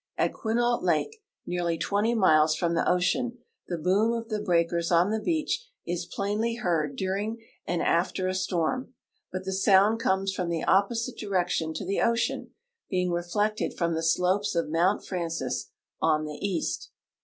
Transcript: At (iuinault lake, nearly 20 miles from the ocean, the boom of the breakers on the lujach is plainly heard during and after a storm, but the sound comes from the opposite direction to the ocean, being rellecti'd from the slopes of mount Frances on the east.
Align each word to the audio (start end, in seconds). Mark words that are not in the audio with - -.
At 0.17 0.33
(iuinault 0.33 0.81
lake, 0.81 1.21
nearly 1.45 1.77
20 1.77 2.15
miles 2.15 2.55
from 2.55 2.73
the 2.73 2.89
ocean, 2.91 3.37
the 3.67 3.77
boom 3.77 4.13
of 4.13 4.29
the 4.29 4.41
breakers 4.41 4.89
on 4.91 5.11
the 5.11 5.19
lujach 5.19 5.51
is 5.85 6.07
plainly 6.07 6.55
heard 6.55 6.95
during 6.95 7.37
and 7.67 7.83
after 7.83 8.27
a 8.27 8.33
storm, 8.33 8.95
but 9.31 9.45
the 9.45 9.53
sound 9.53 9.99
comes 9.99 10.33
from 10.33 10.49
the 10.49 10.63
opposite 10.63 11.19
direction 11.19 11.71
to 11.75 11.85
the 11.85 12.01
ocean, 12.01 12.49
being 12.89 13.11
rellecti'd 13.11 13.77
from 13.77 13.93
the 13.93 14.01
slopes 14.01 14.55
of 14.55 14.69
mount 14.69 15.05
Frances 15.05 15.69
on 16.01 16.25
the 16.25 16.39
east. 16.43 16.89